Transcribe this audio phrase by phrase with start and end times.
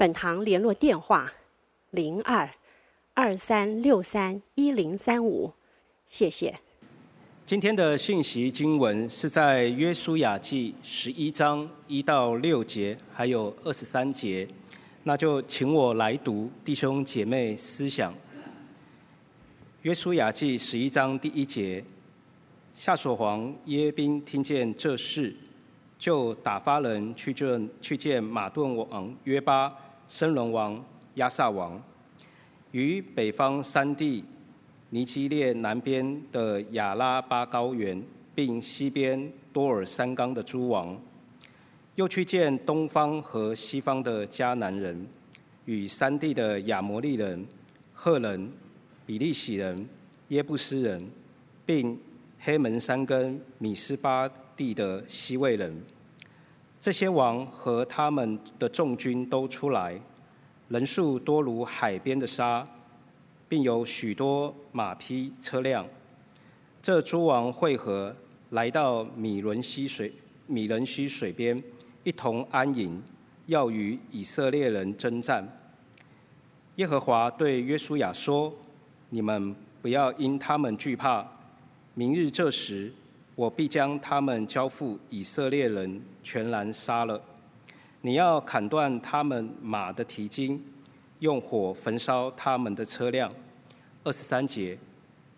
[0.00, 1.30] 本堂联络电话：
[1.90, 2.48] 零二
[3.12, 5.52] 二三六三一零三五，
[6.08, 6.58] 谢谢。
[7.44, 14.48] 今天的信息经文是在约书亚记十一章一到六节，还有二十三节。
[15.02, 18.14] 那就请我来读，弟兄姐妹思想。
[19.82, 21.84] 约书亚记十一章第一节：
[22.74, 25.36] 夏所皇耶宾听见这事，
[25.98, 29.70] 就打发人去见去见马顿王约巴。
[30.10, 31.80] 申伦王亚萨王
[32.72, 34.24] 与北方山地
[34.88, 38.02] 尼基列南边的亚拉巴高原，
[38.34, 41.00] 并西边多尔山冈的诸王，
[41.94, 45.06] 又去见东方和西方的迦南人，
[45.64, 47.46] 与山地的亚摩利人、
[47.94, 48.50] 赫人、
[49.06, 49.88] 比利洗人、
[50.28, 51.08] 耶布斯人，
[51.64, 51.96] 并
[52.40, 55.72] 黑门山跟米斯巴地的西魏人。
[56.80, 60.00] 这些王和他们的众军都出来，
[60.68, 62.64] 人数多如海边的沙，
[63.46, 65.86] 并有许多马匹车辆。
[66.80, 68.16] 这诸王会合，
[68.50, 70.10] 来到米伦溪水
[70.46, 71.62] 米伦溪水边，
[72.02, 73.02] 一同安营，
[73.44, 75.46] 要与以色列人征战。
[76.76, 78.50] 耶和华对约书亚说
[79.10, 81.30] ：“你们不要因他们惧怕，
[81.92, 82.90] 明日这时。”
[83.40, 87.18] 我必将他们交付以色列人，全然杀了。
[88.02, 90.62] 你要砍断他们马的蹄筋，
[91.20, 93.32] 用火焚烧他们的车辆。
[94.04, 94.76] 二十三节，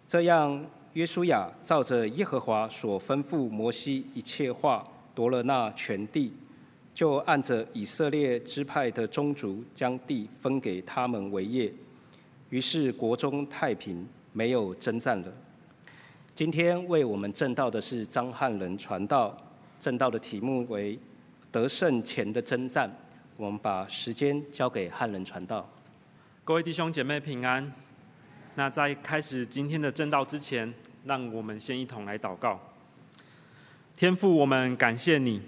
[0.04, 6.32] 这样约书亚照着耶和华所吩咐摩西一切话，夺了那全地，
[6.92, 11.72] 就按着以色列支派的宗族，将地分给他们为业。
[12.50, 15.32] 于是国中太平，没有征战了。
[16.34, 19.36] 今天为我们证道的是张汉仁传道，
[19.78, 20.98] 证道的题目为
[21.52, 22.90] “得胜前的征战”。
[23.36, 25.68] 我们把时间交给汉仁传道。
[26.42, 27.70] 各位弟兄姐妹平安。
[28.54, 30.72] 那在开始今天的证道之前，
[31.04, 32.58] 让我们先一同来祷告。
[33.94, 35.42] 天父，我们感谢你，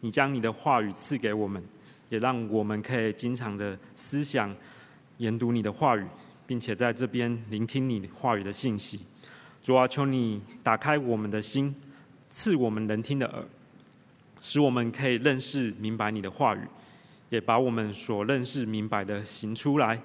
[0.00, 1.62] 你将你的话语赐给我们，
[2.10, 4.54] 也让我们可以经常的思想、
[5.16, 6.04] 研读你的话语，
[6.46, 9.00] 并且在这边聆听你话语的信息。
[9.66, 11.74] 主啊，求你打开我们的心，
[12.30, 13.44] 赐我们能听的耳，
[14.40, 16.60] 使我们可以认识明白你的话语，
[17.30, 20.00] 也把我们所认识明白的行出来。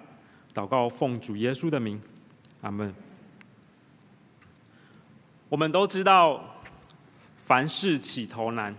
[0.51, 2.01] 祷告奉主耶稣的名，
[2.61, 2.91] 阿门。
[5.47, 6.63] 我们都知道，
[7.37, 8.75] 凡事起头难，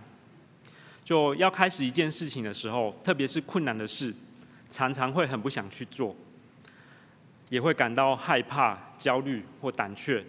[1.05, 4.13] 就要开始一件事情的时候，特别是困难的事，
[4.69, 6.13] 常常会很不想去做，
[7.47, 10.21] 也会感到害怕、焦虑或胆怯。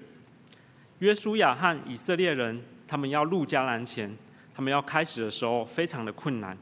[1.05, 4.11] 约书亚和以色列人，他们要入迦南前，
[4.55, 6.57] 他们要开始的时候非常的困难，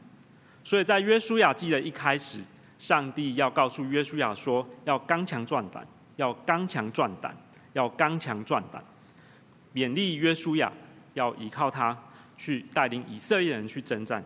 [0.65, 2.41] 所以在约书亚记的一开始，
[2.77, 5.87] 上帝要告诉约书亚说，要刚强壮胆，
[6.17, 7.33] 要刚强壮胆，
[7.71, 8.83] 要刚强壮胆，
[9.73, 10.69] 勉励约书亚
[11.13, 11.97] 要依靠他
[12.35, 14.21] 去带领以色列人去征战。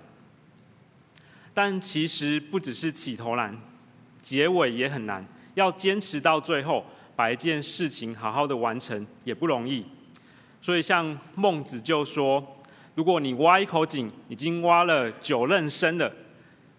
[1.54, 3.56] 但其实不只是起头难，
[4.20, 5.24] 结尾也很难，
[5.54, 6.84] 要坚持到最后，
[7.16, 9.86] 把一件事情好好的完成也不容易。
[10.68, 12.46] 所以，像孟子就说
[12.94, 16.12] ：“如果你挖一口井，已经挖了九仞深了，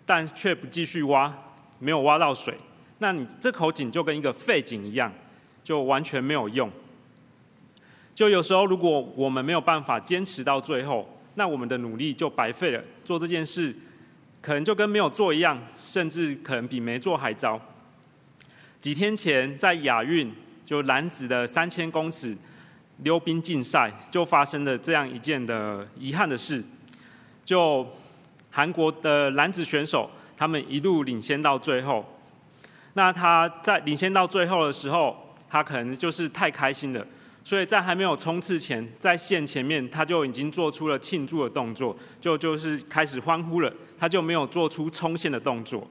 [0.05, 1.35] 但却不继续挖，
[1.79, 2.55] 没有挖到水，
[2.99, 5.11] 那你这口井就跟一个废井一样，
[5.65, 6.71] 就完全没有用。
[8.15, 12.85] 就有时候，如果我们没有办法坚持到最后，那我们的努力就白费了。
[13.07, 13.75] 做这件事，
[14.43, 17.59] 可能就跟没有做一样，甚至可能比没做还糟。
[18.83, 20.31] 几天前，在亚运，
[20.67, 22.37] 就男子的三千公尺。”
[23.05, 26.65] 溜冰竞赛就发生了这样一件的遗憾的事，
[27.45, 27.87] 就
[28.51, 32.05] 韩国的男子选手，他们一路领先到最后，
[32.95, 37.07] 那他在领先到最后的时候，他可能就是太开心了，
[37.45, 45.87] 所以在还没有冲刺前，在线前面他就已经做出了庆祝的动作，就就是开始欢呼了，他就没有做出冲线的动作，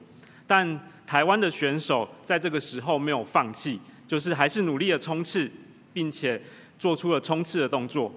[0.46, 5.50] 但台湾的选手在这个时候没有放弃，就是还是努力的冲刺，
[5.94, 6.38] 并且。
[6.78, 8.12] 做出了冲刺的动作，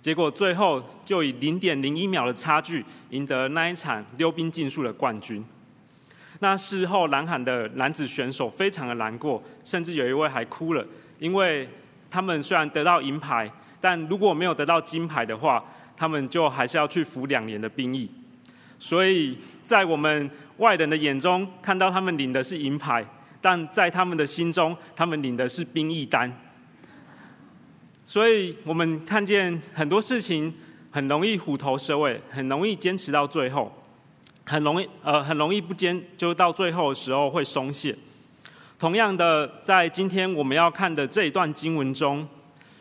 [0.00, 5.44] 结果最后就以零点零一秒的差距赢得那一场溜冰竞速的冠军。
[6.40, 10.86] 那事后南韩的男子选手非常的难过，甚至有一位还哭了，
[11.18, 11.68] 因为
[12.08, 13.50] 他们虽然得到银牌，
[13.80, 15.64] 但如果没有得到金牌的话，
[15.96, 18.08] 他们就还是要去服两年的兵役。
[18.78, 23.04] 所以在我们外人的眼中，看到他们领的是银牌，
[23.40, 26.32] 但在他们的心中，他们领的是兵役单。
[28.08, 30.50] 所以我们看见很多事情
[30.90, 33.70] 很容易虎头蛇尾，很容易坚持到最后。
[34.46, 37.94] 很容易，呃，很容易不坚，就到最后的时候会松懈。
[38.78, 42.26] 同样的，在今天我们要看的这一段经文中，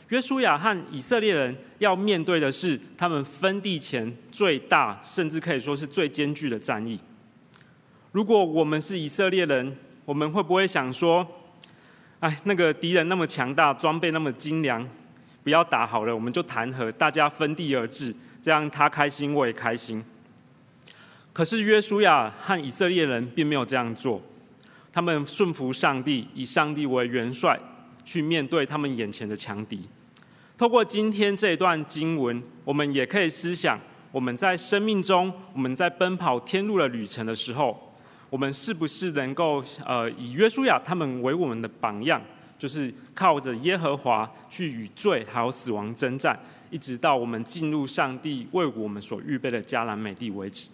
[0.07, 6.97] 约书亚和以色列人要面对的是他们分地前最大，甚至可以说是最艰巨的战役。
[8.13, 9.75] 如果我们是以色列人，
[10.05, 11.27] 我们会不会想说
[12.21, 14.87] ：“哎，那个敌人那么强大，装备那么精良，
[15.47, 20.03] 不要打好了，我们就谈和，大家分地而治，这样他开心，我也开心。”
[21.31, 24.21] 可是约书亚和以色列人并没有这样做，
[24.91, 27.57] 他们顺服上帝，以上帝为元帅，
[28.03, 29.87] 去面对他们眼前的强敌。
[30.57, 33.79] 透过今天这一段经文，我们也可以思想：
[34.11, 37.95] 我们在生命中，我们在奔跑天路的旅程的时候，
[38.29, 42.21] 我们是不是能够呃以约书亚他们为我们的榜样，
[42.57, 46.39] 就是靠着耶和华去与罪还有死亡征战，
[46.69, 50.67] 一直到我们进入上帝为我们所预备的迦南美地为止。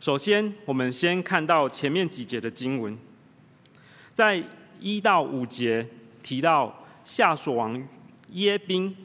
[0.00, 2.98] 首先，我们先看到前面几节的经文，
[4.14, 4.42] 在
[4.80, 5.86] 一到五节
[6.22, 7.86] 提到夏所王
[8.30, 8.96] 耶宾，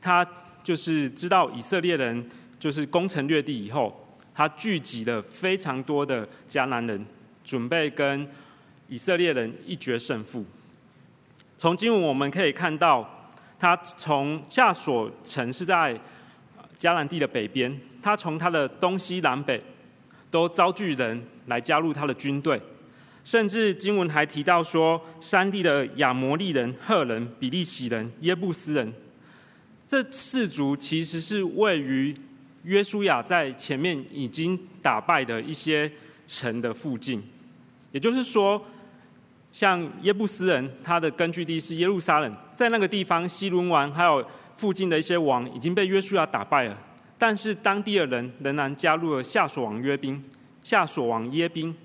[0.00, 0.24] 他
[0.62, 2.28] 就是知道以色列人
[2.58, 7.04] 就是攻城略地以后，他聚集了非常多的迦南人，
[7.42, 8.28] 准备跟
[8.92, 10.44] 以色列人一决胜负。
[11.56, 15.98] 从经文我们可以看到，他从下所城是在
[16.78, 19.58] 迦南地的北边，他从他的东西南北。
[20.30, 22.58] 都招聚人来加入他的军队，
[23.22, 28.90] 甚至经文还提到说，山地的亚摩利人、赫人、比利洗人、耶布斯人，
[29.86, 32.16] 这四族其实是位于
[32.62, 35.92] 约书亚在前面已经打败的一些
[36.26, 37.22] 城的附近。
[37.90, 38.64] 也就是说，
[39.52, 44.26] 像耶布斯人，他的根据地是耶路撒冷，在那个地方，西伦王还有
[44.56, 46.78] 附近的一些王已经被约书亚打败了。
[47.18, 50.24] 但是当地的人仍然加入了夏索王约宾、
[50.62, 51.76] 夏索王耶宾，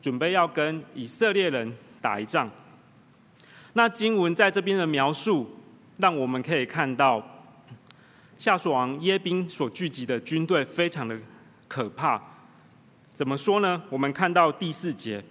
[0.00, 2.48] 准备要跟以色列人打一仗。
[3.72, 5.50] 那经文在这边的描述，
[5.96, 7.20] 让我们可以看到
[8.36, 11.18] 夏索王耶宾所聚集的军队非常的
[11.66, 12.22] 可怕。
[13.14, 13.82] 怎么说呢？
[13.88, 15.24] 我们看到第四节，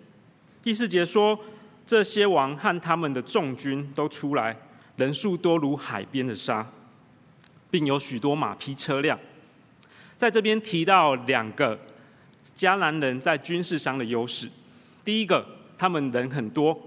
[0.61, 1.39] 第四节说，
[1.85, 4.55] 这些王和他们的众军都出来，
[4.95, 6.65] 人数多如海边的沙，
[7.69, 9.19] 并有许多马匹车辆。
[10.17, 11.77] 在这边提到两个
[12.55, 14.49] 迦南人在军事上的优势。
[15.03, 15.45] 第一个，
[15.77, 16.77] 他们人很多，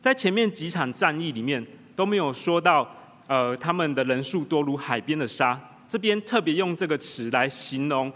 [0.00, 2.88] 在前面几场战役里面都没有说到，
[3.26, 5.60] 呃，他们的人数多如海边的沙。
[5.88, 8.12] 这边特别用这个词来形容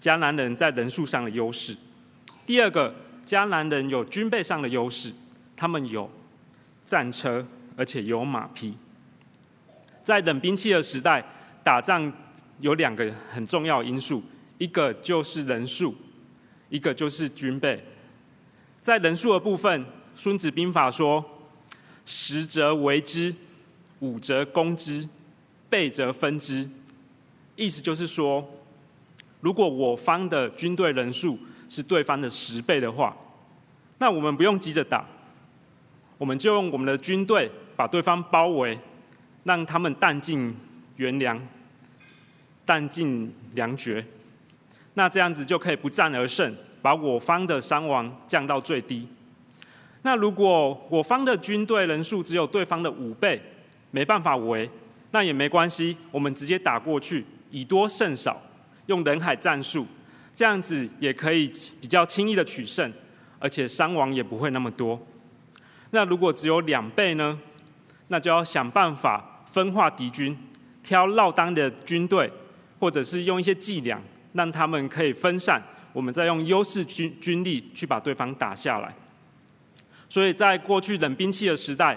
[0.00, 1.76] 迦南人在人数上的优势。
[2.44, 2.92] 第二个，
[3.24, 5.12] 迦南人有军备上的优势，
[5.56, 6.10] 他们有
[6.86, 7.46] 战车，
[7.76, 8.74] 而且有马匹。
[10.04, 11.24] 在冷兵器的时代，
[11.62, 12.12] 打仗。
[12.60, 14.22] 有两个很重要因素，
[14.56, 15.92] 一个就是人数，
[16.68, 17.84] 一个就是军备。
[18.80, 19.84] 在人数的部分，
[20.14, 21.24] 《孙子兵法》说
[22.06, 23.34] ：“十则围之，
[23.98, 25.08] 五则攻之，
[25.68, 26.68] 倍则分之。”
[27.56, 28.48] 意思就是说，
[29.40, 31.36] 如果我方的军队人数
[31.68, 33.16] 是对方的十倍的话，
[33.98, 35.04] 那我们不用急着打，
[36.22, 38.78] 我们就用我们的军队把对方包围，
[39.42, 40.54] 让他们弹尽
[40.94, 41.36] 援粮。
[42.64, 44.06] 弹尽粮绝，
[44.94, 49.08] 那这样子就可以不战而胜，把我方的伤亡降到最低。
[50.02, 53.42] 那如果我方的军队人数只有对方的五倍，
[53.90, 54.70] 没办法围，
[55.10, 58.40] 那也没关系，我们直接打过去，以多胜少，
[58.86, 59.84] 用人海战术，
[60.32, 61.50] 这样子也可以
[61.80, 62.92] 比较轻易的取胜，
[63.40, 65.04] 而且伤亡也不会那么多。
[65.92, 67.38] 那如果只有两倍呢？
[68.08, 70.36] 那就要想办法分化敌军，
[70.82, 72.30] 挑落单的军队。
[72.80, 78.92] 或者是用一些伎俩，让他们可以分散，我们再用优势军军力去把对方打下来。
[80.08, 81.96] 所以在过去冷兵器的时代，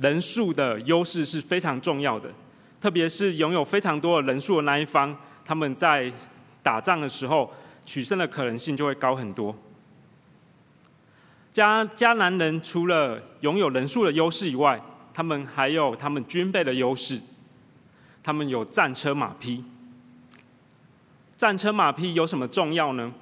[0.00, 2.30] 人数的优势是非常重要的，
[2.80, 5.12] 特别是拥有非常多的人数的那一方，
[5.44, 6.12] 他们在
[6.62, 7.52] 打仗的时候
[7.84, 9.52] 取胜的可能性就会高很多。
[11.54, 14.80] 迦迦南人除了拥有人数的优势以外，
[15.14, 17.20] 他们还有他们军备的优势，
[18.24, 19.64] 他们有战车马匹。
[21.36, 23.12] 战车马匹有什么重要呢？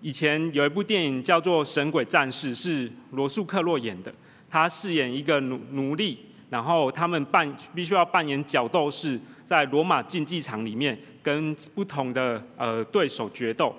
[0.00, 4.12] 以前有一部电影叫做《神鬼战士》，是罗素克洛演的，
[4.48, 6.18] 他饰演一个奴奴隶，
[6.48, 13.72] 然后他们扮必须要扮演角斗士，在罗马竞技场里面跟不同的呃对手决斗。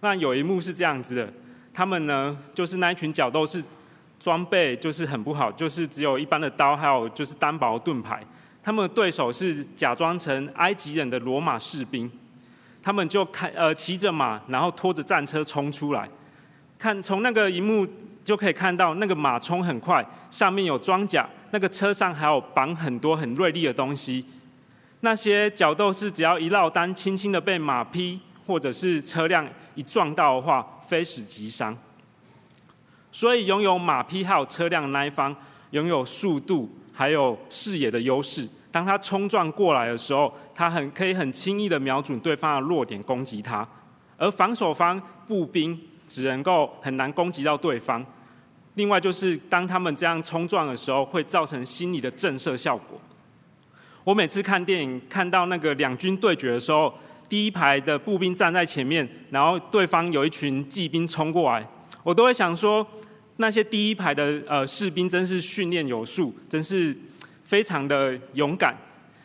[0.00, 1.32] 那有一幕是这样子的，
[1.74, 3.62] 他们呢就是那一群角斗士。
[4.24, 8.24] 装备就是很不好，就是只有一般的刀，还有就是单薄盾牌。
[8.62, 12.08] 他们的对手是假装成埃及人的罗马士兵，
[12.80, 16.08] 他们就开呃骑着马，然后拖着战车冲出来。
[16.78, 17.84] 看从那个荧幕
[18.22, 24.24] 就可以看到，那个马冲很快，上面有装甲，那个车上还有绑很多很锐利的东西。
[25.00, 31.76] 那些角斗士只要一落单，轻轻的被马劈或者是车辆一撞到的话，非死即伤。
[33.10, 35.34] 所以拥有马匹还有车辆那一方，
[35.70, 38.48] 拥有速度还有视野的优势。
[38.70, 43.66] 当他冲撞过来的时候，他很可以很轻易的瞄准对方的弱点攻击他。
[44.16, 48.04] 而防守方步兵只能够很难攻击到对方。
[48.74, 52.98] 另外就是当他们这样冲撞的时候，会造成心理的震慑效果。
[54.04, 56.92] 我每次看电影看到那个两军对决的时候，
[57.32, 61.66] 第一排的步兵站在前面，然后对方有一群骑兵冲过来。
[62.02, 62.86] 我都会想说，
[63.38, 66.94] 那些第一排的呃士兵真是训练有素，真是
[67.42, 68.76] 非常的勇敢。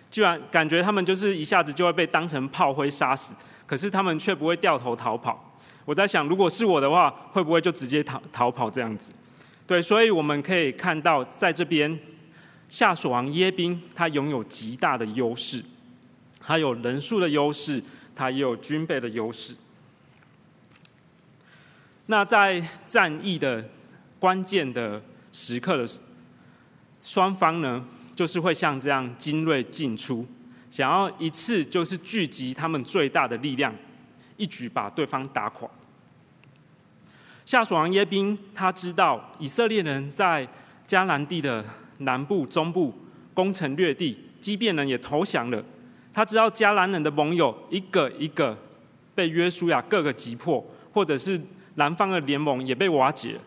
[0.10, 3.36] 居然感觉他们就是一下子就会被当成炮灰杀死，
[3.66, 5.60] 可是他们却不会掉头逃跑。
[5.84, 9.12] 我在想，如果是我的话，会不会就直接逃逃跑这样子？
[9.68, 12.00] 对，所以我们可以看到，在这边
[12.70, 15.62] 夏所王耶宾他拥有极大的优势，
[16.48, 17.84] 他有人数的优势，
[18.16, 19.54] 他也有军备的优势。
[22.06, 23.66] 那在战役的
[24.18, 25.02] 关键的
[25.34, 25.86] 时刻的
[27.02, 27.86] 双方呢，
[28.16, 30.26] 就是会像这样精锐进出，
[30.72, 33.76] 想要一次就是聚集他们最大的力量，
[34.38, 35.70] 一举把对方打垮。
[37.46, 40.48] 夏属王耶宾他知道以色列人在
[40.88, 41.66] 迦南地的
[41.98, 42.98] 南部、中部
[43.34, 45.62] 攻城略地，即便人也投降了。
[46.18, 48.58] 他知道迦南人的盟友一个一个
[49.14, 51.40] 被约书亚各个击破，或者是。
[51.76, 53.40] 南方的联盟也被瓦解，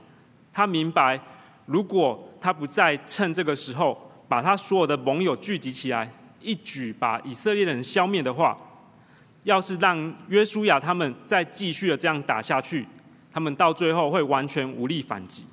[0.52, 1.20] 他明白，
[1.66, 6.08] 如果他不再趁这个时候把他所有的盟友聚集起来，
[6.40, 8.56] 一举把以色列人消灭的话，
[9.42, 12.86] 要是让约书亚他们再继续的这样打下去，
[13.32, 15.44] 他们到最后会完全无力反击。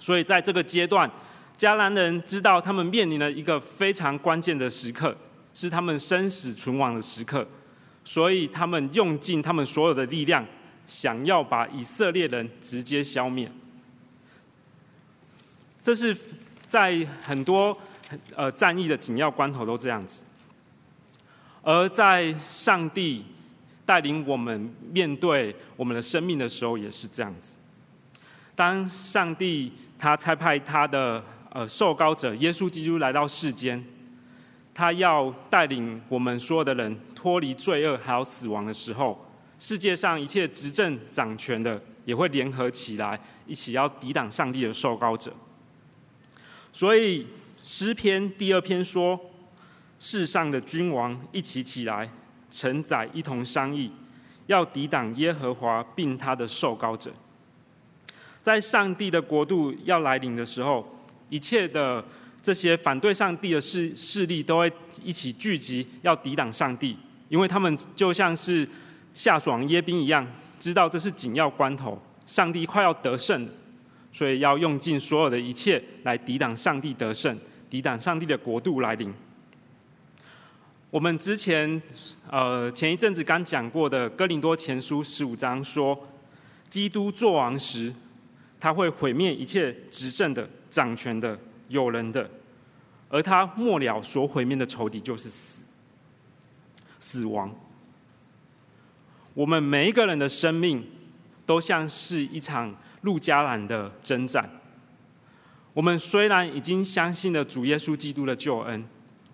[0.00, 1.10] 所以在这个阶段，
[1.58, 5.14] 迦南人知道他们面临了一个非常关键的时刻，
[5.58, 7.48] 是他们生死存亡的时刻，
[8.04, 10.44] 所以他们用尽他们所有的力量。
[10.86, 13.50] 想要把以色列人直接消灭，
[15.82, 16.16] 这是
[16.68, 17.76] 在很多
[18.36, 20.22] 呃战役的紧要关头都这样子。
[21.62, 23.24] 而在上帝
[23.84, 27.54] 带领我们面对我们的生命的时候，也是这样子。
[28.54, 33.84] 当上帝他差派他的呃受膏者耶稣基督来到世间，
[34.76, 39.18] 他要带领我们所有的人脱离罪恶还有死亡的时候。
[39.58, 45.32] 世界上一切执政掌权的也会联合起来，一起要抵挡上帝的受膏者。
[46.74, 47.26] 所以
[47.62, 49.18] 诗篇第二篇说
[49.98, 52.10] ：“世上的君王一起起来，
[52.50, 53.90] 臣宰一同商议，
[54.46, 57.10] 要抵挡耶和华并他的受膏者。”
[58.44, 60.86] 在上帝的国度要来临的时候，
[61.30, 62.04] 一切的
[62.46, 64.72] 这些反对上帝的势势力都会
[65.02, 66.96] 一起聚集，要抵挡上帝，
[67.28, 68.68] 因为他们就像是。
[69.16, 70.26] 夏爽耶宾一样，
[70.60, 73.48] 知道这是紧要关头，上帝快要得胜，
[74.12, 77.34] 所以要用尽所有的一切来抵挡上帝得胜，
[77.70, 79.10] 抵挡上帝的国度来临。
[80.90, 81.80] 我们之前
[82.30, 85.98] 呃前一阵子刚讲过的哥林多前书十五章说，
[86.68, 87.90] 基督作王时，
[88.60, 91.38] 他会毁灭一切执政的、掌权的、
[91.68, 92.28] 有人的，
[93.08, 95.62] 而他末了所毁灭的仇敌就是死，
[96.98, 97.54] 死亡。
[99.34, 100.84] 我们每一个人的生命，
[101.44, 104.48] 都像是一场路加兰的征战。
[105.74, 108.82] 我们虽然已经相信了主耶稣基督的救恩，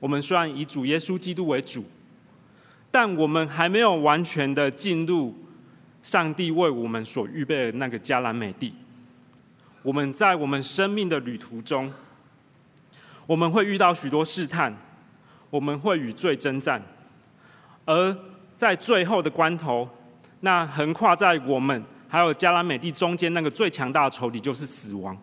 [0.01, 1.85] 我们虽然以主耶稣基督为主，
[2.91, 5.35] 但我们还没有完全的进入
[6.03, 8.75] 上帝为我们所预备的那个迦南美地。
[9.85, 11.93] 我们在我们生命的旅途中，
[13.27, 14.77] 我们会遇到许多试探，
[15.51, 16.83] 我们会与罪征战，
[17.85, 18.17] 而
[18.57, 19.89] 在最后的关头，
[20.41, 25.17] 那横跨在我们还有迦南美地中间那个最强大的仇敌就是死亡。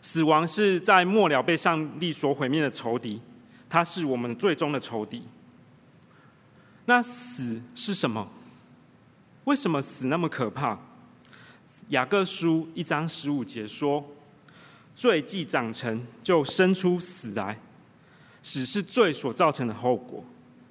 [0.00, 3.20] 死亡是在末了被上帝所毁灭的仇敌，
[3.68, 5.28] 它是我们最终的仇敌。
[6.86, 8.28] 那死是什么？
[9.44, 10.78] 为什么死那么可怕？
[11.88, 14.04] 雅各书一章十五节说
[14.94, 17.58] ：“罪既长成，就生出死来。
[18.42, 20.24] 死是罪所造成的后果，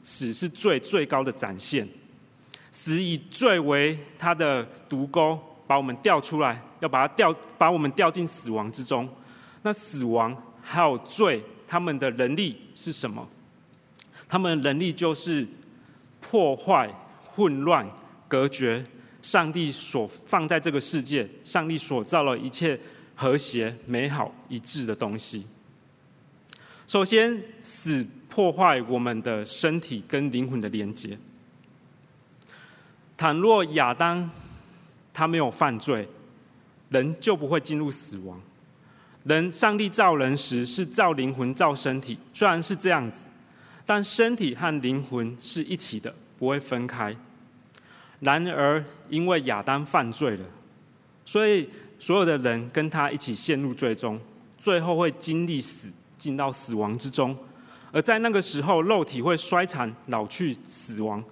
[0.04, 1.88] 死是罪最高的展现。
[2.72, 9.08] 死以罪为他的毒钩，把我们吊出来，要把它吊，把我们吊进死亡之中。
[9.62, 13.28] 那死亡还有罪，他们的能力是什么？
[14.28, 15.48] 他们的能力就是
[16.20, 16.90] 破坏、
[17.24, 17.90] 混乱、
[18.28, 18.84] 隔绝。”
[19.22, 22.80] 上帝所放在这个世界，上帝所造了一切
[23.22, 25.46] 和谐、美好、一致的东西。
[26.88, 31.16] 首先，死破坏我们的身体跟灵魂的连接。
[33.16, 34.28] 倘若亚当
[35.14, 36.08] 他没有犯罪，
[36.90, 38.42] 人就不会进入死亡。
[39.26, 43.20] 人，上帝造人时是造灵魂、造身体，虽然是这样子，
[43.86, 47.16] 但身体和灵魂是一起的，不会分开。
[48.22, 50.46] 然而，因为亚当犯罪了，
[51.24, 51.70] 所以
[52.02, 54.20] 所有的人跟他一起陷入罪中，
[54.58, 57.38] 最后会经历死，进到死亡之中。
[57.92, 61.24] 而在那个时候，肉体会衰残、老去、死亡，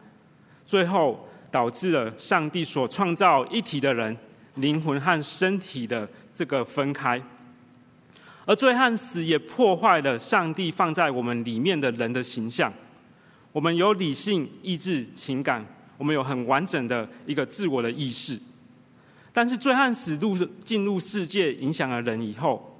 [0.67, 4.15] 最后导致了上帝所创造一体的人，
[4.57, 7.19] 灵魂和身体的这个分开。
[8.45, 12.71] 而罪和死也破坏了上帝放在我们里面的人的形象。
[13.51, 15.65] 我们有理性、意志、情感。
[15.97, 18.39] 我们有很完整的一个自我的意识，
[19.31, 22.79] 但是罪和死入进入世界，影响了人以后，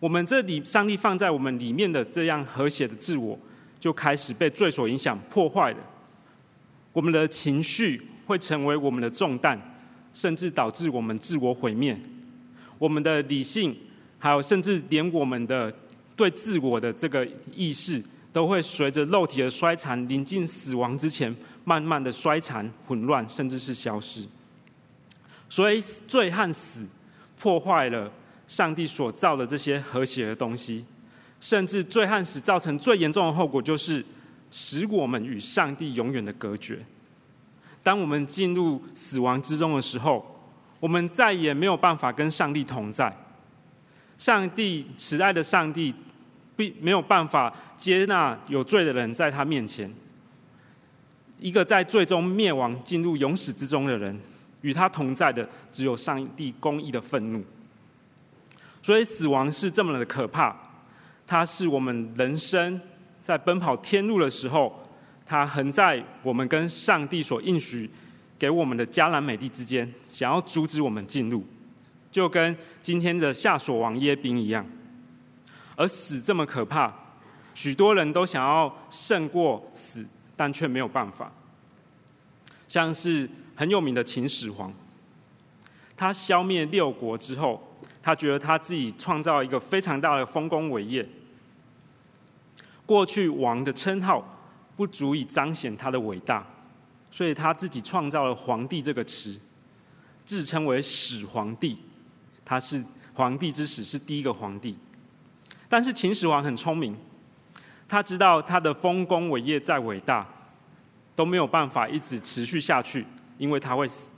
[0.00, 3.38] 我们这里上帝放在我们里面的这样和谐的自我，
[3.78, 5.78] 就开始被罪所影响破坏了。
[6.92, 9.60] 我们的情绪会成为我们的重担，
[10.12, 11.98] 甚至导致我们自我毁灭。
[12.78, 13.76] 我们的理性，
[14.18, 15.72] 还有甚至连我们的
[16.16, 21.34] 对自我的这个意识，都会随着肉体的衰残，临近死亡之前。
[21.64, 24.22] 慢慢的衰残、混乱，甚至是消失。
[25.48, 26.86] 所以罪和死
[27.40, 28.10] 破坏了
[28.46, 30.84] 上帝所造的这些和谐的东西，
[31.40, 34.04] 甚至罪和死造成最严重的后果，就是
[34.50, 36.78] 使我们与上帝永远的隔绝。
[37.82, 40.24] 当我们进入死亡之中的时候，
[40.80, 43.14] 我们再也没有办法跟上帝同在。
[44.18, 45.94] 上帝慈爱的上帝
[46.56, 49.92] 并没有办法接纳有罪的人在他面前。
[51.38, 54.18] 一个在最终灭亡、进入永死之中的人，
[54.62, 57.44] 与他同在的只有上帝公义的愤怒。
[58.82, 60.56] 所以死亡是这么的可怕，
[61.26, 62.80] 它是我们人生
[63.22, 64.88] 在奔跑天路的时候，
[65.26, 67.90] 它横在我们跟上帝所应许
[68.38, 71.44] 给我们的迦南美地之间，想要阻止我们进入，
[72.10, 74.64] 就跟今天的夏所王耶宾一样。
[75.76, 76.92] 而死这么可怕，
[77.54, 80.06] 许多人都想要胜过死。
[80.40, 81.32] 但却没有办法，
[82.68, 84.72] 像是很有名的秦始皇，
[85.96, 87.60] 他消灭六国之后，
[88.00, 91.04] 他觉得他自己创造一个非常大的丰功伟业。
[92.86, 94.24] 过去王的称号
[94.76, 96.46] 不足以彰显他的伟大，
[97.10, 99.36] 所以他自己创造了“皇帝”这个词，
[100.24, 101.78] 自称为始皇帝。
[102.44, 102.80] 他是
[103.14, 104.78] 皇帝之始，是第一个皇帝。
[105.68, 106.96] 但是秦始皇很聪明。
[107.88, 110.24] 他知道他的丰功伟业再伟大，
[111.16, 113.04] 都没有办法一直持续下去，
[113.38, 114.10] 因为他会死。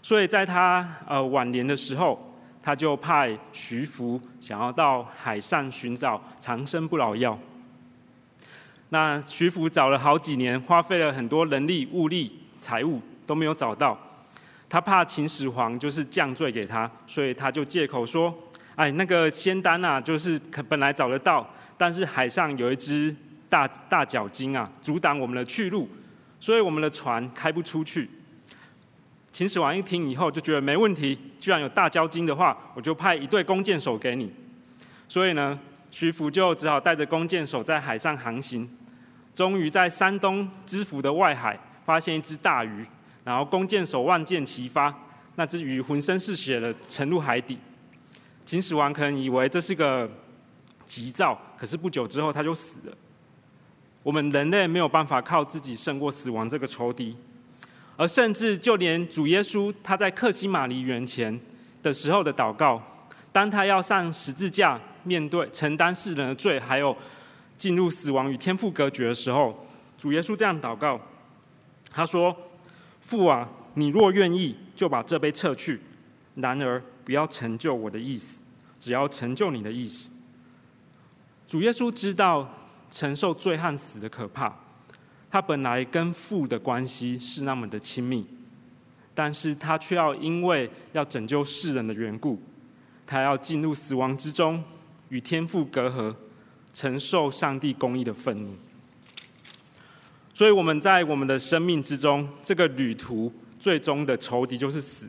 [0.00, 7.36] 所以在他呃晚年的时候，他就派徐福想要到海上寻找长生不老药。
[8.90, 13.98] 那徐福找了好几年，花费了很多人力、物力、财物都没有找到。
[14.68, 18.34] 他怕秦始皇就是降罪给他，所以他就借口说
[18.74, 21.48] ：“哎，那个仙丹啊，就是本来找得到。”
[21.78, 23.14] 但是海上有一只
[23.48, 25.88] 大大角鲸啊，阻挡我们的去路，
[26.42, 28.10] 所以我们的船开不出去。
[29.30, 34.28] 秦始皇一听以后就觉得没问题，既然有大角鲸的话，我就派一队弓箭手给你。
[35.08, 35.56] 所以呢，
[35.92, 38.68] 徐福就只好带着弓箭手在海上航行，
[39.32, 42.84] 终于在山东知府的外海发现一只大鱼，
[43.22, 44.92] 然后弓箭手万箭齐发，
[45.36, 47.56] 那只鱼浑身是血的沉入海底。
[48.44, 50.10] 秦始皇可能以为这是个
[50.86, 52.96] 急躁，可是不久之后他就死了。
[54.02, 57.16] 我们人类没有办法靠自己胜过死亡这个仇敌，
[57.96, 61.38] 而甚至就连主耶稣他在克西马尼园前
[61.82, 62.82] 的时候的祷告，
[63.30, 66.96] 当他要上十字架面对承担世人的罪，还有
[67.56, 71.00] 进入死亡与天父隔绝的时候，主耶稣这样祷告，
[71.90, 72.36] 他说
[73.00, 75.76] ：“父啊，你若愿意，就把这杯撤去；
[76.34, 78.40] 然而不要成就我的意思，
[78.80, 80.10] 只要成就你的意思。”
[81.46, 82.52] 主耶稣知道
[82.92, 84.54] 承受罪和死的可怕，
[85.30, 88.26] 他本来跟父的关系是那么的亲密，
[89.14, 92.38] 但是他却要因为要拯救世人的缘故，
[93.06, 94.62] 他要进入死亡之中，
[95.08, 96.14] 与天父隔阂，
[96.74, 98.54] 承受上帝公义的愤怒。
[100.34, 105.08] 所以我们在我们的生命之中，这个旅途最终的仇敌就是死。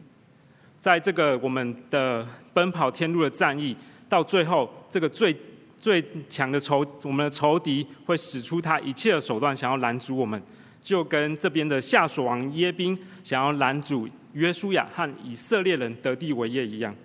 [0.80, 3.76] 在这个我们的奔跑天路的战役，
[4.08, 5.36] 到最后，这个最
[5.84, 10.41] 最强的仇，我们的仇敌会使出他一切的手段，想要拦阻我们，
[10.80, 16.96] 就跟这边的夏琐王耶宾想要拦阻约书亚和以色列人得地为业一样。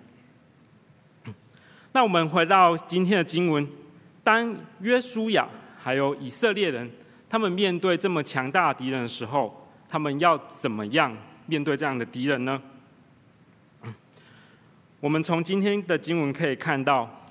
[1.91, 3.67] 那我们回到今天的经文，
[4.23, 5.45] 当约书亚
[5.77, 6.89] 还有以色列人，
[7.29, 11.13] 他们面对这么强大的敌人的时候，他们要怎么样
[11.47, 12.61] 面对这样的敌人呢？
[15.01, 17.27] 我们从今天的经文可以看到，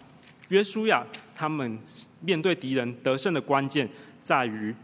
[0.48, 1.06] 约书亚
[1.38, 1.78] 他们
[2.20, 3.88] 面对敌人得胜的关键
[4.24, 4.74] 在于，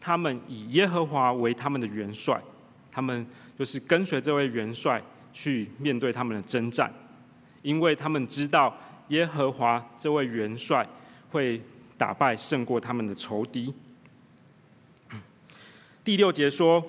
[0.00, 2.42] 他们以耶和华为他们的元帅，
[2.90, 3.24] 他们
[3.56, 5.00] 就是跟随这位元帅
[5.32, 6.92] 去面对他们的征战，
[7.62, 8.76] 因为他们知道
[9.10, 10.84] 耶和华这位元帅
[11.30, 11.62] 会
[11.96, 13.72] 打败胜过他们的仇敌。
[16.02, 16.84] 第六节说，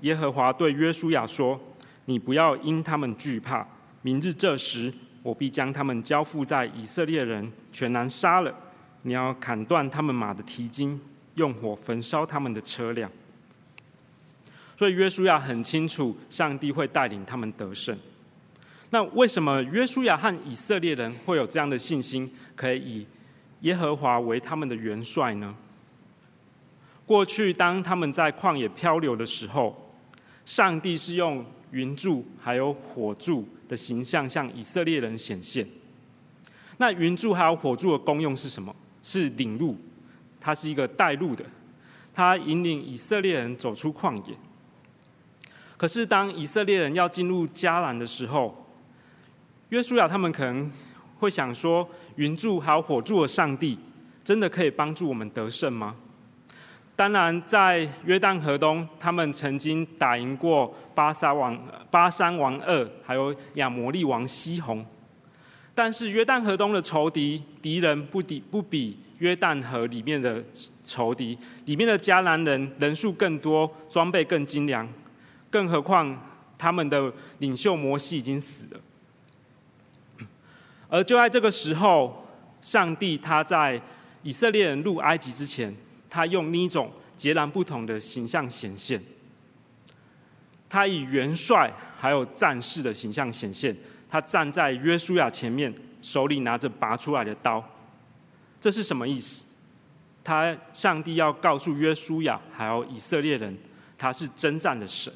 [0.00, 1.60] 耶和华对约书亚说
[2.06, 3.64] ：“你不要因他们惧怕。”
[4.02, 8.52] 明日这时，我必将他们交付在以色列人全然杀了。
[9.04, 11.00] 你要砍断他们马的蹄筋，
[11.36, 13.10] 用火焚烧他们的车辆。
[14.76, 17.96] 所以约书亚很清楚，上帝会带领他们得胜。
[18.90, 23.06] 那为什么约书亚和以色列人会有这样的信心，可以以
[23.60, 25.54] 耶和华为他们的元帅呢？
[27.06, 29.94] 过去当他们在旷野漂流的时候，
[30.44, 33.48] 上帝是用云柱还有火柱。
[33.66, 35.66] 的形象向以色列人显现。
[36.76, 38.76] 那云柱还有火柱的功用是什么？
[39.06, 39.76] 是领路，
[40.40, 41.44] 它是一个带路的，
[42.14, 44.34] 它引领以色列人走出旷野。
[45.76, 48.66] 可是当以色列人要进入迦南的时候，
[49.68, 50.72] 约书亚他们可能
[51.18, 51.86] 会想说：
[52.16, 53.78] 云柱还有火柱的上帝，
[54.24, 55.96] 真的可以帮助我们得胜吗？
[56.96, 64.86] 当然，在约旦河东，他们曾经打赢过巴沙王、巴珊王二，还有亚摩利王西宏。
[65.74, 70.42] 但是约旦河东的仇敌敌人不敌不比约旦河里面的
[70.84, 74.88] 仇敌，里面的迦南人人数更多，装备更精良，
[75.50, 76.16] 更何况
[76.56, 78.80] 他们的领袖摩西已经死了。
[80.88, 82.26] 而就在这个时候，
[82.60, 83.80] 上帝他在
[84.22, 85.74] 以色列人入埃及之前。
[86.16, 89.02] 他用另一种截然不同的形象显现，
[90.68, 93.76] 他以元帅还有战士的形象显现。
[94.14, 97.60] 他站在约书亚前面，手里拿着拔出来的刀。
[98.60, 99.42] 这是什么意思？
[100.22, 103.58] 他上帝要告诉约书亚还有以色列人，
[103.98, 105.12] 他是征战的神。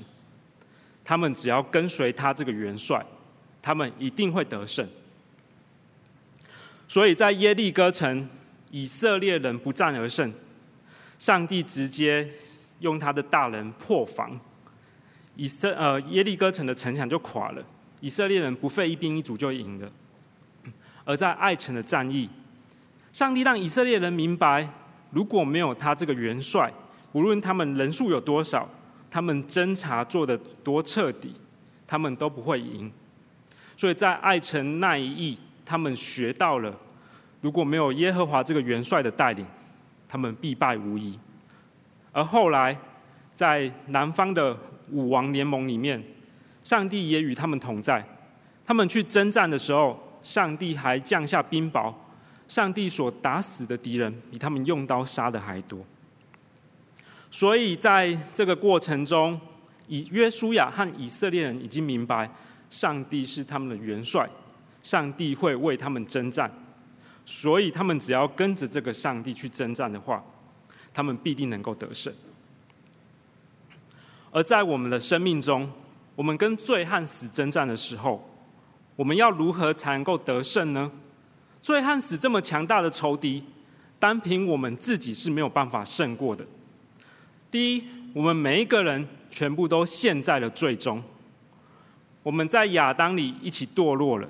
[1.04, 3.06] 他们只要跟随他这个元帅，
[3.62, 4.84] 他们一定会得胜。
[6.88, 8.28] 所以在耶利哥城，
[8.72, 10.34] 以色列人不战而胜。
[11.20, 12.28] 上帝直接
[12.80, 14.40] 用他的大人破防，
[15.36, 17.64] 以色呃耶利哥城的城墙就垮了，
[18.00, 19.90] 以色列人不费一兵一卒就赢了。
[21.04, 22.28] 而在爱城的战役，
[23.12, 24.68] 上帝让以色列人明白，
[25.10, 26.72] 如果没有他这个元帅，
[27.12, 28.68] 无论他们人数有多少，
[29.10, 31.34] 他们侦查做得多彻底，
[31.86, 32.90] 他们都不会赢。
[33.76, 36.74] 所以在爱城那一役，他们学到了，
[37.40, 39.46] 如果没有耶和华这个元帅的带领。
[40.10, 41.18] 他们必败无疑，
[42.12, 42.74] 而后来
[43.36, 44.56] 在南方的
[44.90, 46.02] 五王联盟里面，
[46.68, 48.06] 上帝也与他们同在。
[48.62, 51.94] 他们去征战的时候，上帝还降下冰雹，
[52.46, 55.82] 上帝所打死的敌人比他们用刀杀的还多。
[57.30, 59.40] 所以在这个过程中，
[59.86, 62.30] 以约书亚和以色列人已经明白，
[62.68, 64.28] 上帝是他们的元帅，
[64.82, 66.52] 上帝会为他们征战。
[67.24, 70.22] 所以，他们只要跟着这个上帝去征战的话，
[70.92, 72.12] 他们必定能够得胜。
[74.30, 75.70] 而在我们的生命中，
[76.18, 78.28] 我们跟罪和死征战的时候，
[78.96, 80.90] 我们要如何才能够得胜呢？
[81.62, 83.44] 罪和死这么强大的仇敌，
[84.00, 86.44] 单凭我们自己是没有办法胜过的。
[87.52, 91.00] 第一，我们每一个人全部都陷在了罪中，
[92.24, 94.28] 我们在亚当里一起堕落了。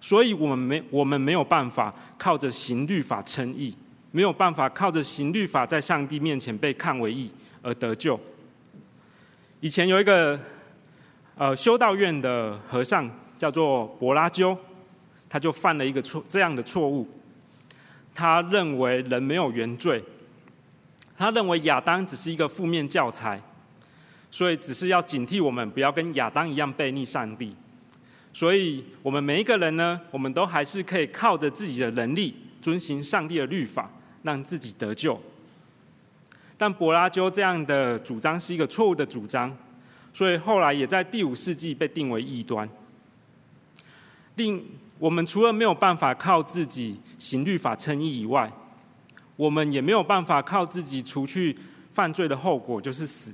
[0.00, 3.74] 所以，我们没我们没有办法靠着行律法称义，
[4.12, 7.28] 没有办法靠着行律法在上帝面前被看为义
[7.62, 8.20] 而得救。
[9.58, 10.38] 以前有一个
[11.36, 14.56] 呃修道院的和尚叫做柏拉鸠，
[15.28, 17.08] 他就犯了一个错这样的错误。
[18.14, 20.02] 他认为人没有原罪，
[21.16, 23.40] 他认为亚当只是一个负面教材，
[24.30, 27.56] 所以只是要警惕我们不要跟亚当一样背逆上帝。
[28.32, 33.90] 所以我们每一个人呢，我们都还是可以靠着自己的能力，遵行上帝的律法，
[34.22, 35.20] 让自己得救。
[36.56, 39.56] 但柏拉鸠这样的主张是一个错误的主张，
[40.14, 42.66] 所以后来也在第五世纪被定为异端。
[44.36, 44.64] 另，
[44.98, 48.50] 我们除了没有办法靠自己行律法称义以外，
[49.34, 51.54] 我们也没有办法靠自己除去
[51.92, 53.32] 犯罪的后果，就是死。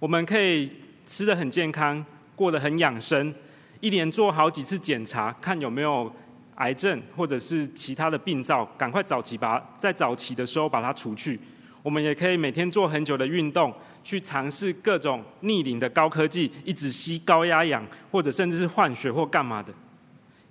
[0.00, 0.70] 我们可以
[1.06, 2.04] 吃的很健康，
[2.34, 3.32] 过得很养生。
[3.80, 6.12] 一年做好几次检查，看有没有
[6.56, 11.38] 癌症或者是其他的病灶，赶快早期把在早期的时候把它除去。
[11.82, 19.72] 我们也可以每天做很久的运动，去尝试各种逆龄的高科技，一直吸高压氧，或者甚至是换血或干嘛的。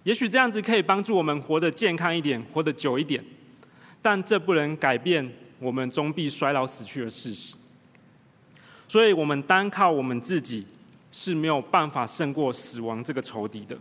[0.03, 3.23] 也许这样子可以帮助我们活得健康一点，活得久一点。
[4.01, 7.55] 但这不能改变我们终必衰老死去的事实。
[8.87, 10.65] 所以，我们单靠我们自己。
[11.11, 13.75] 是没有办法胜过死亡这个仇敌的。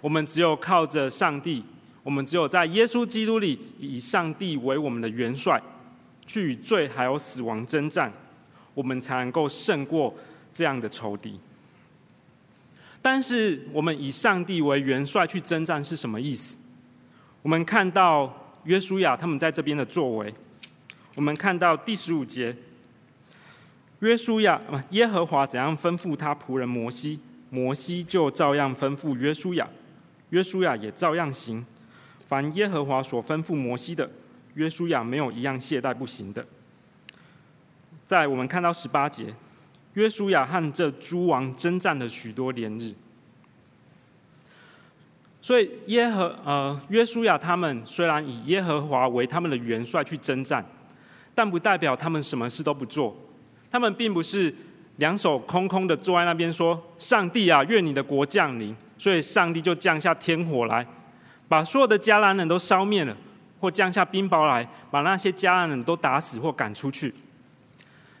[0.00, 1.62] 我们只有靠着上帝，
[2.02, 5.62] 我们只有在耶稣基督里，以上帝为我们的元帅，
[6.26, 8.12] 去与罪还有死亡征战，
[8.74, 10.14] 我们才能够胜过
[10.52, 11.38] 这样的仇敌。
[13.00, 16.56] 但是，我们以上帝为元帅去征战是什么意思？
[17.42, 20.32] 我们看到约书亚他们在这边的作为，
[21.16, 22.56] 我们看到第十五节。
[23.98, 29.68] 约书亚，耶和华怎样吩咐他仆人摩西，摩西就照样吩咐约书亚，
[30.30, 31.64] 约书亚也照样行。
[32.26, 34.08] 凡耶和华所吩咐摩西的，
[34.54, 36.44] 约书亚没有一样懈怠不行的。
[38.06, 39.34] 在我们看到十八节，
[39.94, 42.92] 约书亚和这诸王征战了许多连日。
[45.40, 50.64] 所以耶和呃约书亚他们虽然以耶和华为他们的元帅去征战，
[51.34, 53.16] 但不代表他们什么事都不做。
[53.70, 54.54] 他们并不是
[54.96, 60.86] 两手空空的坐在那边说：“上帝啊，愿你的国降临。”所以上帝就降下天火来，
[61.48, 63.16] 把所有的迦南人都烧灭了，
[63.62, 67.14] 或降下冰雹来，把那些迦南人都打死或赶出去。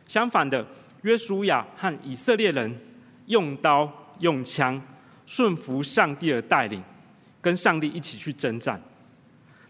[0.06, 0.64] 相反的，
[1.02, 2.80] 约书亚和以色列人
[3.26, 4.80] 用刀用枪，
[5.26, 6.80] 顺服上帝的带领，
[7.40, 8.80] 跟上帝一起去征战。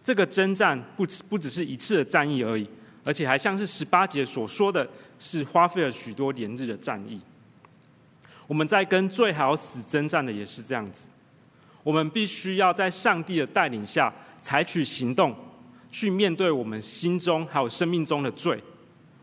[0.05, 2.69] 这个征战不不只是一次的战役而已。
[3.03, 4.87] 而且还像是十八节所说的
[5.19, 7.19] 是花费了许多连日的战役。
[8.47, 11.09] 我们在跟最好死征战的也是这样子。
[11.83, 15.35] 我们必须要在上帝的带领下采取行动，
[15.93, 18.61] 去面对我们心中还有生命中的罪，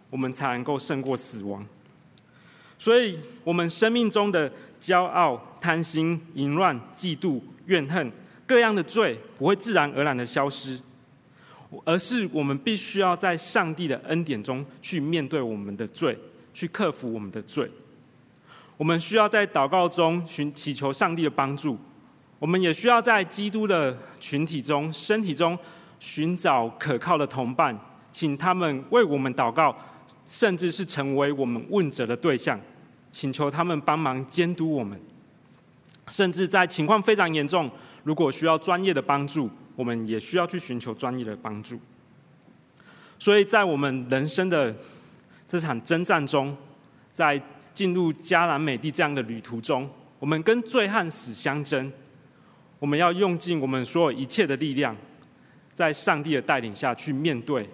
[0.10, 1.66] 我们才能够胜过死亡。
[2.78, 8.10] 所以，我们生命中的骄傲、贪心、淫乱、嫉妒、怨恨，
[8.48, 10.80] 各样的罪不会自然而然的消失。
[11.86, 16.18] 而是我们必须要在上帝的恩典中去面对我们的罪，
[16.52, 17.70] 去克服我们的罪。
[18.76, 21.78] 我们需要在祷告中寻祈求上帝的帮助，
[22.40, 25.56] 我们也需要在基督的群体中、身体中
[26.00, 27.78] 寻找可靠的同伴，
[28.12, 29.76] 请他们为我们祷告，
[30.26, 32.60] 甚至是成为我们问责的对象，
[33.12, 35.00] 请求他们帮忙监督我们。
[36.08, 37.70] 甚至在情况非常严重，
[38.04, 39.50] 如果需要专业的帮助。
[39.76, 41.80] 我们也需要去寻求专业的帮助，
[43.18, 44.76] 所以在我们人生的
[45.48, 46.54] 这场征战中，
[47.14, 47.42] 在
[47.74, 51.90] 进入迦南美地这样的旅途中，我们跟罪和死相争，
[52.78, 54.94] 我们要用尽我们所有一切的力量，
[55.80, 57.66] 在上帝的带领下去面对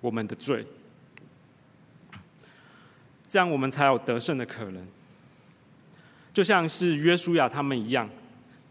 [0.00, 0.64] 我们的罪，
[3.28, 4.82] 这样我们才有得胜的可能。
[6.32, 8.08] 就像是约书亚他们一样，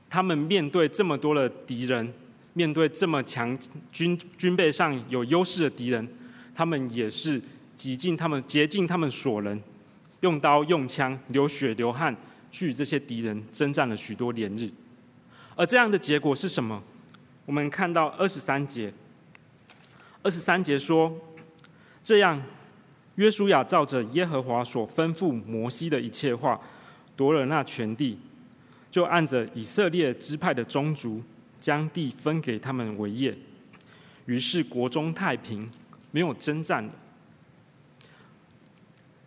[0.09, 2.11] 他们面对这么多的敌人。
[2.53, 3.55] 面对这么强
[3.91, 6.07] 军军备上有优势的敌人，
[6.55, 7.39] 他们也是
[7.75, 9.61] 极尽他们竭尽他们所能，
[10.21, 12.15] 用刀用枪流血流汗
[12.51, 14.67] 去与这些敌人征战了许多连日。
[15.55, 16.81] 而这样的结果是什么？
[17.45, 18.93] 我们看到二十三节，
[20.21, 21.15] 二十三节说
[22.03, 22.41] ：“这样，
[23.15, 26.59] 约书亚照着耶和华所吩咐摩西的一切话，
[27.15, 28.17] 夺了那全地，
[28.89, 31.21] 就按着以色列支派的宗族。”
[31.63, 33.33] 将地分给他们为业，
[34.25, 35.71] 于是国中太平，
[36.11, 36.89] 没有征战。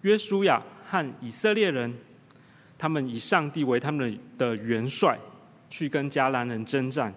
[0.02, 1.94] 约书亚和以色列人，
[2.76, 5.18] 他们以上帝为他们的元帅，
[5.70, 7.10] 去跟迦南人征战，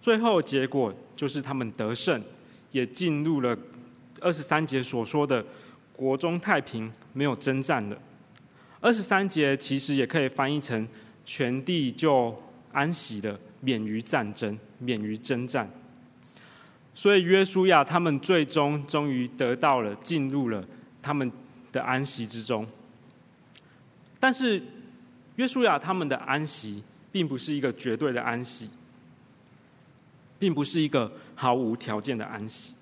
[0.00, 2.22] 最后结果就是他们得胜，
[2.72, 3.56] 也进入了
[4.20, 5.44] 二十三节所说的
[5.94, 7.98] 国中太平，没有征战了。
[8.80, 10.88] 二十三节其实也可以翻译成
[11.24, 12.34] 全地就
[12.72, 13.38] 安息了。
[13.62, 15.70] 免于战争，免于征战，
[16.94, 20.64] 所以约书亚他们最终终于得到了进入了
[21.02, 21.30] 他们
[21.70, 22.66] 的安息之中。
[24.18, 24.62] 但是
[25.36, 26.82] 约书亚他们的安息，
[27.12, 28.70] 并不是一个绝对的安息，
[30.40, 32.74] 并不是一个毫无条件的安息。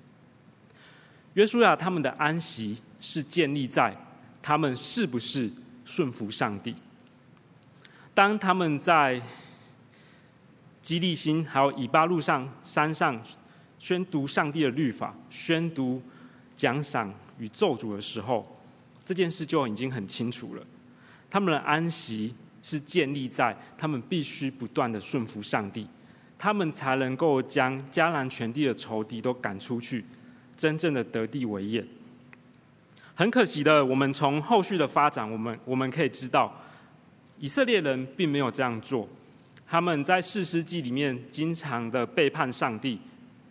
[1.35, 3.95] 约书亚他们的安息是建立在
[4.41, 5.51] 他们是不是
[5.85, 6.75] 顺服上帝。
[8.15, 9.21] 当他们在
[10.81, 13.21] 基利心还有以巴路上山上
[13.79, 16.03] 宣读上帝的律法、宣读
[16.57, 18.59] 奖赏与咒诅的时候，
[19.05, 20.63] 这件事就已经很清楚了。
[21.31, 25.87] 他们的安息是建立在他们必须不断的顺服上帝，
[26.39, 30.05] 他们才能够将迦南全地的仇敌都赶出去，
[30.57, 31.85] 真正的得地为业。
[33.15, 36.55] 很可惜的，我们从后续的发展，我们我们可以知道，
[37.39, 39.09] 以色列人并没有这样做。
[39.67, 43.01] 他们在士师记里面经常的背叛上帝，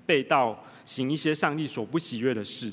[0.06, 2.72] 背道行一些上帝所不喜悦的事，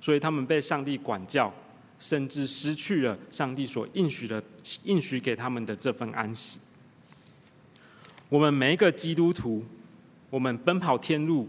[0.00, 1.52] 所以他们被上帝管教，
[1.98, 4.40] 甚至失去了上帝所应许的
[4.84, 6.60] 应许给他们的这份安息。
[8.32, 9.62] 我们每一个基督徒，
[10.30, 11.46] 我们奔跑天路，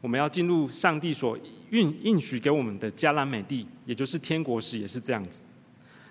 [0.00, 1.36] 我们要进入上帝所
[1.72, 5.40] 应应许给我们的迦南美地，也就是天国时，也是这样子。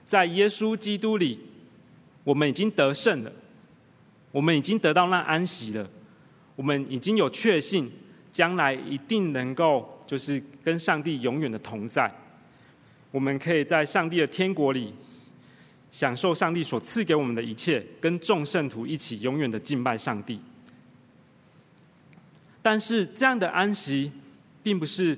[0.05, 1.39] 在耶稣基督里，
[2.25, 3.31] 我们已经得胜了。
[4.33, 5.89] 我们已经得到那安息了，
[6.57, 7.89] 我们已经有确信，
[8.33, 12.13] 将来一定能够就是跟上帝永远的同在。
[13.11, 14.93] 我们可以在上帝的天国里，
[15.95, 20.37] 享受上帝所赐给我们的一切，跟众圣徒一起永远的敬拜上帝。
[22.61, 24.11] 但是这样的安息，
[24.61, 25.17] 并不是，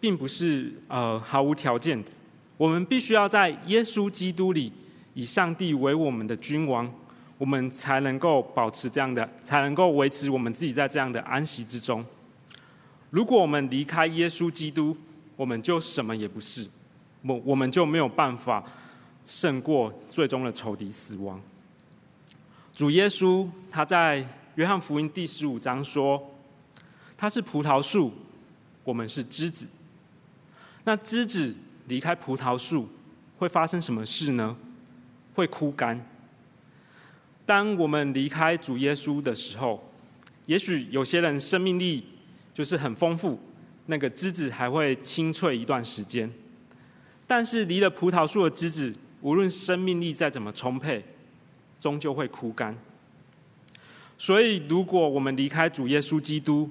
[0.00, 2.08] 并不是呃毫无条件的。
[2.56, 4.72] 我们必须要在耶稣基督里，
[5.12, 6.90] 以上帝为我们的君王。
[7.36, 12.02] 我们才能够保持这样的，才能够维持我们自己在这样的安息之中。
[13.10, 14.96] 如果我们离开耶稣基督，
[15.36, 16.66] 我们就什么也不是，
[17.20, 18.64] 我我们就没有办法
[19.26, 21.40] 胜过最终的仇敌死亡。
[22.74, 26.34] 主耶稣他在约翰福音第十五章说
[27.16, 28.12] ：“他是葡萄树，
[28.84, 29.66] 我们是枝子。
[30.84, 31.56] 那枝子
[31.88, 32.88] 离开葡萄树
[33.38, 34.56] 会发生什么事呢？
[35.34, 36.06] 会枯干。”
[37.44, 39.92] 当我们离开主耶稣的时候，
[40.46, 42.04] 也许有些人生命力
[42.52, 43.38] 就是很丰富，
[43.86, 46.30] 那个枝子还会青翠一段时间。
[47.26, 51.04] 但是离了葡萄树的枝子，无论生命力再怎么充沛，
[51.80, 52.76] 终究会枯干。
[54.18, 56.70] 所以，如果我们离开主耶稣基督，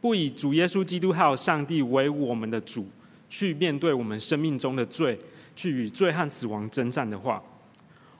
[0.00, 2.88] 不以主耶稣基督还有上帝为我们的主，
[3.28, 5.18] 去面对我们生命中的罪，
[5.56, 7.42] 去与罪和死亡征战的话，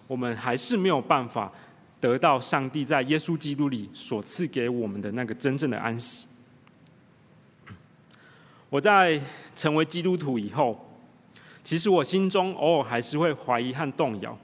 [0.07, 1.53] 我们还是没有办法
[2.01, 6.27] 得到上帝在耶稣基督里所赐给我们的那个真正的安息。
[8.69, 9.21] 我在
[9.55, 10.92] 成为基督徒以后，
[11.65, 14.37] 其实我心中偶尔还是会怀疑和动摇。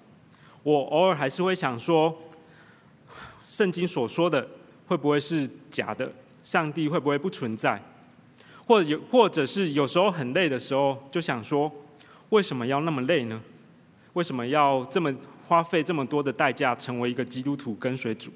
[0.63, 2.17] 我偶尔还是会想说，
[3.45, 4.47] 圣经所说的
[4.87, 6.11] 会不会是假的？
[6.45, 7.83] 上帝会不会不存在？
[8.67, 11.71] 或者有，或者是有时候很累的时候，就想说，
[12.31, 13.41] 为什么要那么累呢？
[14.13, 15.15] 为什么要这么？
[15.49, 18.31] 花费这么多的代价成为一个基督徒跟随主，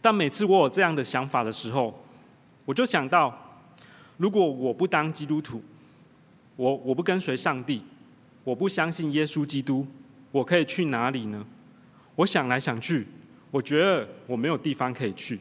[0.00, 2.00] 但每次我有这样的想法的时候，
[2.64, 3.36] 我就想到，
[4.18, 5.60] 如果我不当基督徒，
[6.58, 7.80] 我我不跟随上帝，
[8.42, 9.86] 我不相信耶稣基督，
[10.32, 11.46] 我可以去哪里呢？
[12.16, 13.06] 我想来想去，
[13.52, 15.38] 我觉得我没有地方可以去。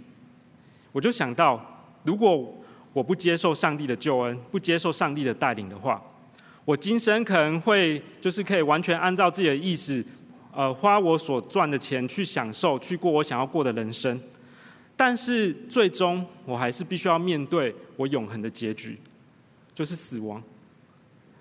[0.92, 2.56] 我就想到，如果
[2.94, 6.00] 我不接受上帝的救恩，不接受上帝的带领的话。
[6.66, 10.06] 我今生可能会就是可以完全按照自己的意思，
[10.54, 14.22] 呃，花我所赚的钱去享受，去过我想要过的人生。
[14.96, 19.00] 但是最终我还是必须要面对我永恒的结局，
[19.74, 20.44] 就是死亡。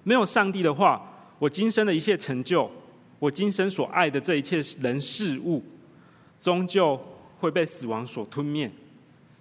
[0.07, 1.03] 没有上帝的话，
[1.37, 2.71] 我今生的一切成就，
[3.19, 5.61] 我今生所爱的这一切人事物，
[6.40, 6.97] 终究
[7.40, 8.71] 会被死亡所吞灭，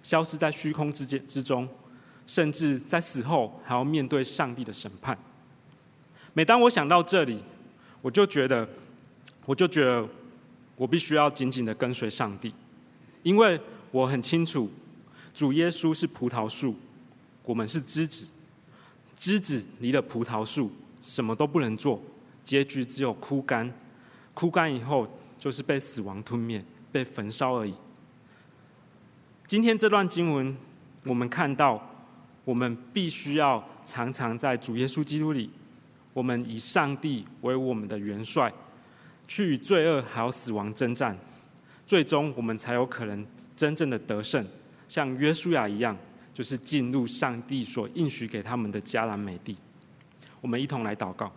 [0.02, 1.68] 消失在虚空之间之中，
[2.26, 5.16] 甚至在死后还要面对上帝的审判。
[6.32, 7.38] 每当我想到这里，
[8.02, 8.68] 我就觉得，
[9.44, 10.04] 我就觉得，
[10.74, 12.52] 我必须要紧紧的跟随上帝，
[13.22, 13.60] 因为
[13.92, 14.68] 我很清楚，
[15.32, 16.74] 主耶稣是葡萄树，
[17.44, 18.26] 我们是枝子，
[19.16, 22.00] 枝子离了葡萄树，什么都不能做，
[22.44, 23.72] 结局只有枯干，
[24.34, 25.08] 枯干以后
[25.38, 26.62] 就是被死亡吞灭，
[26.92, 27.74] 被焚烧而已。
[29.46, 30.56] 今天这段经文，
[31.06, 31.80] 我们看到，
[32.44, 35.50] 我们必须要常常在主耶稣基督里。
[36.12, 38.52] 我们以上帝为我们的元帅，
[39.28, 41.16] 去与罪恶还有死亡征战，
[41.84, 44.44] 最终我们才有可能真正的得胜，
[44.88, 45.96] 像约书亚一样，
[46.36, 49.56] 就是进入上帝所应许给他们的迦南美地。
[50.42, 51.32] 我们一同来祷告。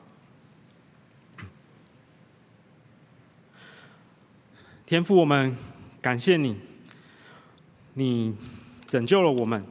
[4.86, 5.56] 天父，我们
[6.02, 6.54] 感谢你，
[7.94, 8.36] 你
[8.88, 9.64] 拯救了我们，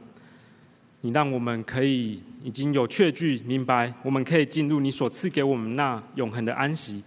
[1.01, 7.03] 你让我们可以已经有确据明白，我们可以进入你所赐给我们那永恒的安息。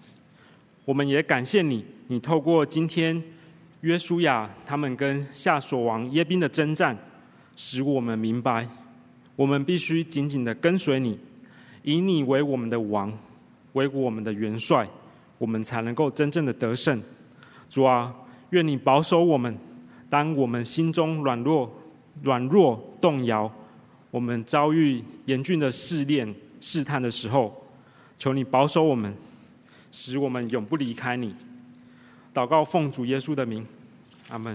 [0.84, 3.20] 我们也感谢你，你透过今天
[3.80, 6.96] 约书亚他们跟夏琐王耶宾的征战，
[7.56, 8.68] 使我们明白，
[9.36, 11.18] 我们必须紧紧的跟随你，
[11.82, 13.12] 以你为我们的王，
[13.74, 14.88] 为我们的元帅，
[15.38, 17.02] 我们才能够真正的得胜。
[17.68, 18.14] 主啊，
[18.50, 19.56] 愿你保守我们。
[20.10, 21.72] 当我们心中软弱、
[22.22, 23.50] 软弱动摇，
[24.10, 27.66] 我们遭遇严峻的试炼、试探的时候，
[28.18, 29.14] 求你保守我们，
[29.90, 31.34] 使我们永不离开你。
[32.34, 33.64] 祷告奉主耶稣的名，
[34.28, 34.54] 阿门。